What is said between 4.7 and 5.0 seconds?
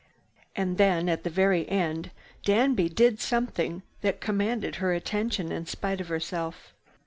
her